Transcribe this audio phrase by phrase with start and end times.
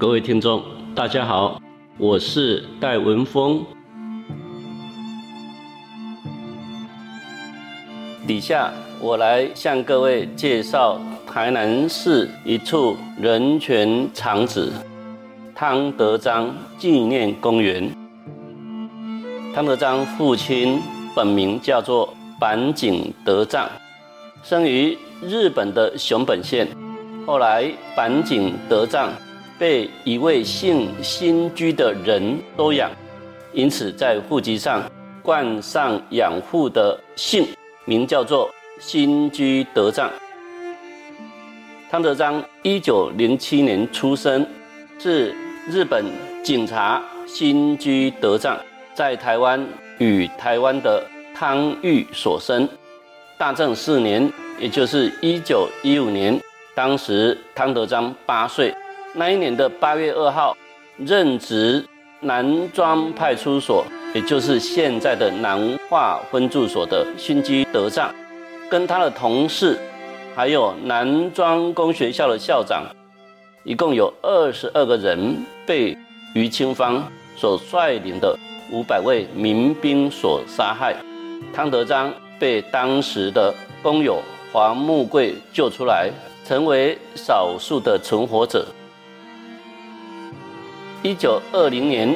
[0.00, 0.62] 各位听众，
[0.94, 1.60] 大家好，
[1.98, 3.62] 我是戴文峰。
[8.26, 14.70] 底下我来向各位介绍台南市一处人权场址——
[15.54, 16.48] 汤德章
[16.78, 17.94] 纪念公园。
[19.54, 20.80] 汤德章父亲
[21.14, 22.08] 本名叫做
[22.40, 23.68] 板井德藏，
[24.42, 26.66] 生于日本的熊本县，
[27.26, 29.10] 后来板井德藏。
[29.60, 32.90] 被一位姓新居的人收养，
[33.52, 34.82] 因此在户籍上
[35.22, 37.46] 冠上养父的姓，
[37.84, 40.10] 名叫做新居德藏。
[41.90, 44.46] 汤德章一九零七年出生，
[44.98, 45.34] 是
[45.68, 46.06] 日本
[46.42, 48.56] 警察新居德藏
[48.94, 49.62] 在台湾
[49.98, 52.66] 与台湾的汤玉所生。
[53.36, 56.40] 大正四年，也就是一九一五年，
[56.74, 58.74] 当时汤德章八岁。
[59.12, 60.56] 那一年的八月二号，
[60.96, 61.84] 任职
[62.20, 65.58] 南庄派出所，也就是现在的南
[65.88, 68.14] 化分驻所的新居德藏，
[68.70, 69.76] 跟他的同事，
[70.36, 72.84] 还有南庄工学校的校长，
[73.64, 75.96] 一共有二十二个人被
[76.36, 77.02] 于清芳
[77.36, 78.38] 所率领的
[78.70, 80.94] 五百位民兵所杀害。
[81.52, 84.22] 汤德章被当时的工友
[84.52, 86.08] 黄木贵救出来，
[86.46, 88.64] 成为少数的存活者。
[91.02, 92.14] 一九二零年，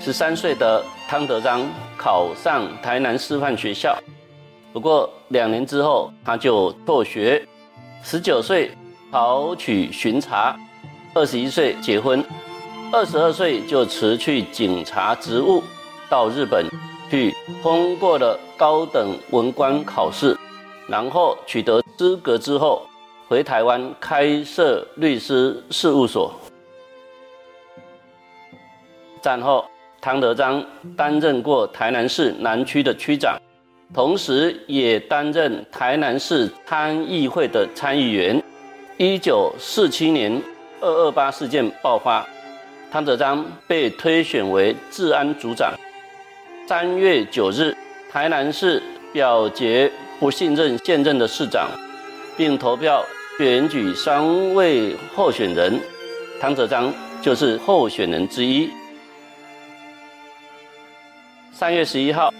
[0.00, 1.64] 十三岁的汤德章
[1.96, 3.96] 考上台南师范学校，
[4.72, 7.46] 不过两年之后他就辍学。
[8.02, 8.72] 十九岁
[9.12, 10.58] 考取巡查，
[11.14, 12.22] 二十一岁结婚，
[12.90, 15.62] 二十二岁就辞去警察职务，
[16.08, 16.66] 到日本
[17.08, 20.36] 去通过了高等文官考试，
[20.88, 22.82] 然后取得资格之后，
[23.28, 26.34] 回台湾开设律师事务所。
[29.24, 29.64] 战后，
[30.02, 30.62] 汤德章
[30.94, 33.40] 担任过台南市南区的区长，
[33.94, 38.38] 同时也担任台南市参议会的参议员。
[38.98, 40.38] 一九四七年
[40.78, 42.22] 二二八事件爆发，
[42.92, 45.72] 汤德章被推选为治安组长。
[46.68, 47.74] 三月九日，
[48.12, 49.90] 台南市表决
[50.20, 51.70] 不信任现任的市长，
[52.36, 53.02] 并投票
[53.38, 55.80] 选举三位候选人，
[56.38, 58.68] 汤德章就是候选人之一。
[61.56, 62.34] 三月十一号，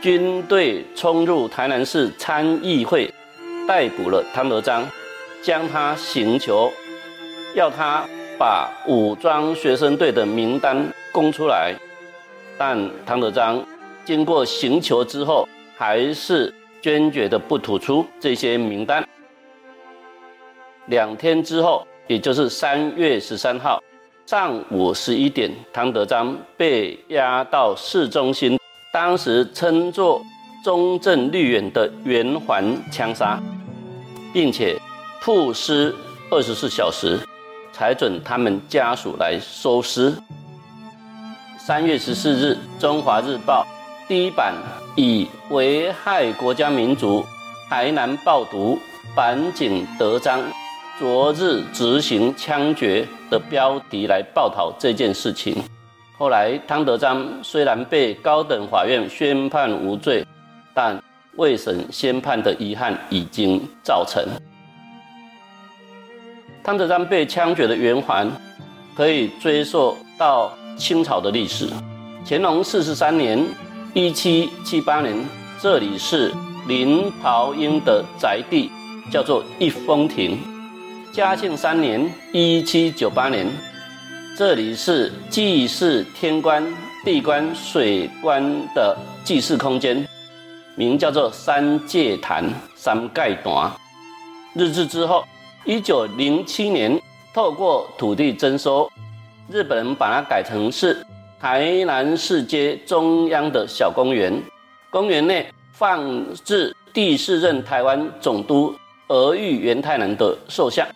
[0.00, 3.12] 军队冲入台南市参议会，
[3.66, 4.86] 逮捕了汤德章，
[5.42, 6.70] 将他刑求，
[7.56, 8.04] 要他
[8.38, 11.74] 把武装学生队的名单供出来。
[12.56, 13.60] 但汤德章
[14.04, 19.04] 经过刑求之后，还是坚决的不吐出这些名单。
[20.86, 23.82] 两天之后，也就是三月十三号
[24.26, 28.59] 上午十一点，汤德章被押到市中心。
[28.92, 30.20] 当时称作
[30.64, 33.40] 中正绿园的圆环枪杀，
[34.32, 34.76] 并且
[35.20, 35.94] 曝尸
[36.28, 37.16] 二十四小时，
[37.72, 40.12] 才准他们家属来收尸。
[41.56, 43.64] 三月十四日，《中华日报》
[44.08, 44.52] 第一版
[44.96, 47.24] 以“危害国家民族，
[47.68, 48.76] 台南暴徒
[49.14, 50.42] 板井德章
[50.98, 55.62] 昨日执行枪决”的标题来报道这件事情。
[56.20, 60.22] 后来，汤德章虽然被高等法院宣判无罪，
[60.74, 61.02] 但
[61.36, 64.22] 未审先判的遗憾已经造成。
[66.62, 68.30] 汤德章被枪决的圆环，
[68.94, 71.66] 可以追溯到清朝的历史。
[72.26, 73.42] 乾隆四十三年
[73.94, 75.16] （一七七八年），
[75.58, 76.30] 这里是
[76.68, 78.70] 林袍英的宅地，
[79.10, 80.38] 叫做一风亭。
[81.14, 83.46] 嘉庆三年（一七九八年）。
[84.40, 86.66] 这里是祭祀天官、
[87.04, 88.42] 地官、水官
[88.74, 90.08] 的祭祀空间，
[90.76, 93.70] 名叫做三界坛、三盖坛。
[94.54, 95.22] 日治之后，
[95.66, 96.98] 一九零七年，
[97.34, 98.90] 透过土地征收，
[99.50, 101.06] 日本人把它改成是
[101.38, 104.32] 台南市街中央的小公园。
[104.88, 106.02] 公园内放
[106.46, 108.74] 置第四任台湾总督
[109.08, 110.88] 俄玉元太郎的塑像。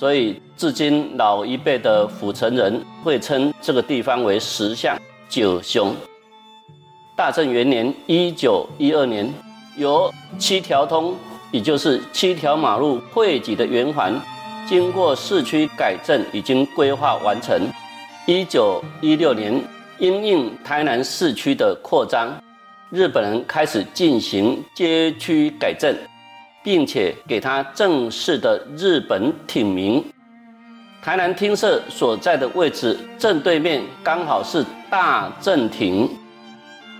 [0.00, 4.96] 所以，至今老一辈的府城人会称这个地方为石像
[5.28, 5.94] 九雄。
[7.14, 9.30] 大正元年（一九一二年），
[9.76, 11.14] 由七条通，
[11.50, 14.18] 也就是七条马路汇集的圆环，
[14.66, 17.60] 经过市区改正，已经规划完成。
[18.26, 19.62] 一九一六年，
[19.98, 22.34] 因应台南市区的扩张，
[22.88, 25.94] 日本人开始进行街区改正。
[26.62, 30.04] 并且给他正式的日本挺名，
[31.02, 36.08] 台南厅舍所在的位置正对面刚好是大正亭，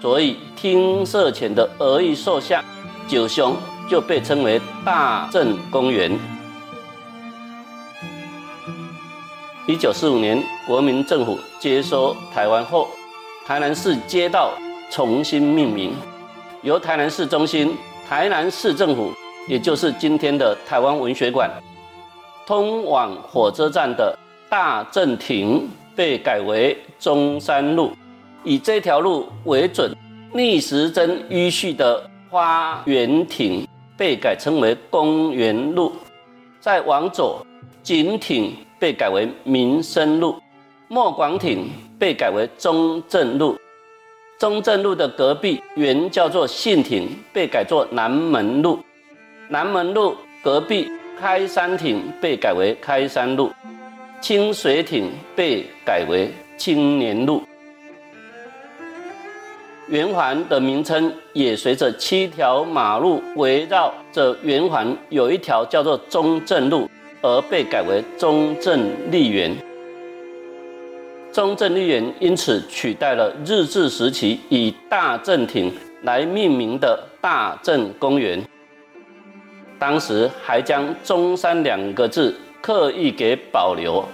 [0.01, 2.65] 所以厅舍前的鹅玉塑像
[3.07, 3.55] 九雄
[3.89, 6.19] 就被称为大正公园。
[9.67, 12.89] 一九四五年，国民政府接收台湾后，
[13.47, 14.53] 台南市街道
[14.91, 15.93] 重新命名，
[16.63, 17.77] 由台南市中心、
[18.09, 19.13] 台南市政府，
[19.51, 21.51] 也就是今天的台湾文学馆，
[22.47, 24.17] 通往火车站的
[24.49, 27.91] 大正亭被改为中山路，
[28.45, 29.93] 以这条路为准，
[30.33, 32.01] 逆时针迂序的
[32.31, 33.67] 花园亭
[33.97, 35.93] 被改称为公园路，
[36.61, 37.45] 再往左，
[37.83, 38.55] 景亭。
[38.79, 40.41] 被改为民生路，
[40.89, 41.69] 莫广亭
[41.99, 43.55] 被改为中正路，
[44.39, 48.79] 中正路的隔壁原叫做信亭，被改作南门路，
[49.53, 50.89] 南门路隔壁
[51.19, 53.51] 开山亭被改为开山路，
[54.21, 57.43] 清水亭被改为青年路，
[59.89, 66.89] 圆环的名称也随着七条马路围绕着圆环有一条叫做中正路。
[67.23, 69.55] 而被改为中正丽园。
[71.31, 75.71] 中正丽园因此取代了日治时期以大正亭
[76.03, 78.43] 来命名的大正公园。
[79.81, 82.33] 当时还将“中山”两个字
[82.63, 84.05] 刻意给保留，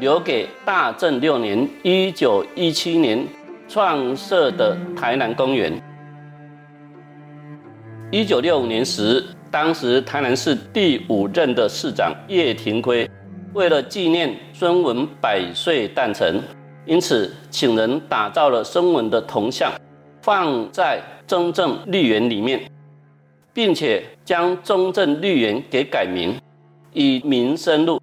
[0.00, 3.24] 留给大正六年（一九一七年）
[3.68, 5.72] 创设的台南公园。
[8.10, 9.24] 一九六五年时。
[9.52, 13.06] 当时台南市第五任的市长叶廷圭，
[13.52, 16.40] 为了纪念孙文百岁诞辰，
[16.86, 19.70] 因此请人打造了孙文的铜像，
[20.22, 22.62] 放在中正绿园里面，
[23.52, 26.40] 并且将中正绿园给改名，
[26.92, 28.00] 以民生路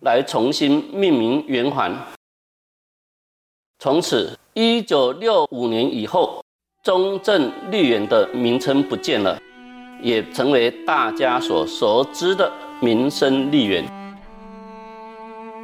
[0.00, 1.94] 来重新命名圆环。
[3.78, 6.44] 从此，一九六五年以后，
[6.82, 9.38] 中正绿园的名称不见了。
[10.02, 12.50] 也成为大家所熟知的
[12.80, 13.84] 民生绿园。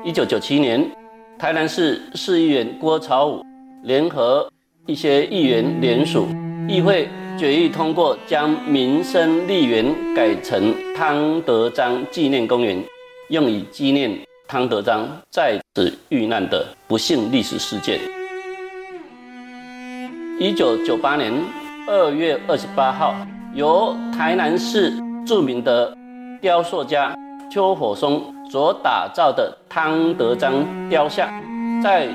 [0.05, 0.89] 一九九七年，
[1.37, 3.45] 台南市市议员郭朝武
[3.83, 4.49] 联合
[4.87, 6.29] 一些议员联署，
[6.69, 7.09] 议会
[7.39, 12.83] 决议通过，将民生丽园改成汤德章纪念公园，
[13.29, 14.11] 用以纪念
[14.49, 18.01] 汤德章在此遇难的不幸历史事件。
[20.41, 21.33] 一九九八年
[21.87, 23.15] 二月二十八号。
[23.55, 24.93] 由台南市
[25.27, 25.97] 著名的
[26.41, 27.17] 雕塑家
[27.51, 30.53] 邱火松所打造的汤德章
[30.91, 31.29] 雕像，
[31.83, 32.07] 在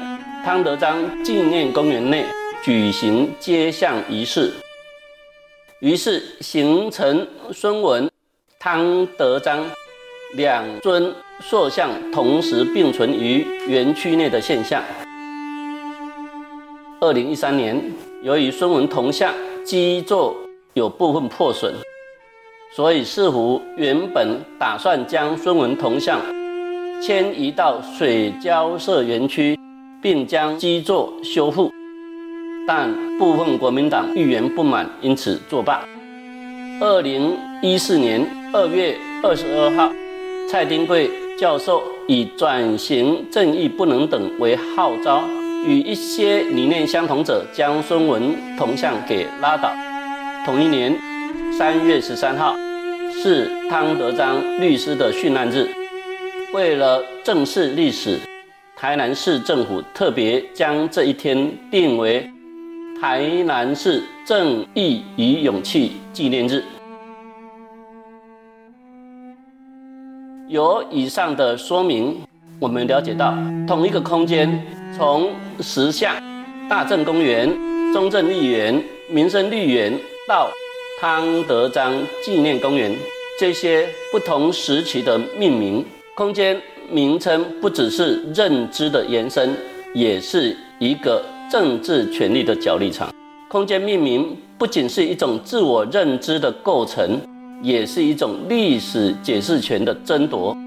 [0.46, 2.24] 汤德章纪念公园内
[2.64, 4.54] 举行接像仪式，
[5.84, 8.10] 于是形成孙文、
[8.58, 9.66] 汤德章
[10.34, 14.82] 两尊塑像同时并存于园区内的现象。
[17.02, 17.78] 二零一三年，
[18.24, 19.34] 由于孙文铜像
[19.66, 20.34] 基座。
[20.74, 21.72] 有部分破损，
[22.76, 26.20] 所以似乎原本打算将孙文铜像
[27.00, 29.56] 迁移到水交社园区，
[30.02, 31.72] 并将基座修复，
[32.66, 35.84] 但部分国民党议员不满，因此作罢。
[36.80, 39.92] 二零一四年二月二十二号，
[40.50, 45.24] 蔡丁贵教授以“转型正义不能等”为号召，
[45.66, 49.72] 与一些理念相同者将孙文铜像给拉倒。
[50.46, 50.94] 同一年
[51.58, 52.56] 三月十三号
[53.12, 55.70] 是汤德章律师的殉难日。
[56.54, 58.20] 为了正视历史，
[58.76, 62.30] 台南市政府特别将这一天定为
[63.04, 66.64] 台南市正义与勇气纪念日。
[70.48, 72.18] 由以上的说明，
[72.62, 75.30] 我们了解到，同一个空间，从
[75.60, 76.16] 石像、
[76.70, 77.54] 大正公园、
[77.92, 79.92] 中正绿园、民生绿园。
[80.26, 80.50] 到
[81.02, 81.92] 汤德章
[82.24, 82.96] 纪念公园，
[83.38, 86.58] 这些不同时期的命名空间
[86.90, 89.54] 名称，不只是认知的延伸，
[89.94, 91.22] 也是一个
[91.54, 93.14] 政治权力的角力场。
[93.48, 97.22] 空间命名不仅是一种自我认知的构成，
[97.62, 100.58] 也是一种历史解释权的争夺。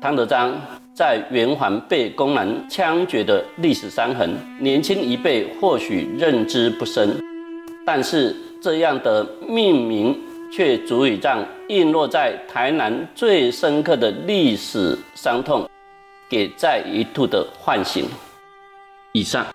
[0.00, 0.58] 汤德章
[0.94, 7.14] 在圆环被公然枪决的历史伤痕，年轻一辈或许认知不深。
[7.84, 10.18] 但是这样的命名
[10.50, 15.68] 却足以让印落在台南最深刻的历史伤痛，
[16.30, 18.06] 给再一度的唤醒。
[19.12, 19.51] 以上。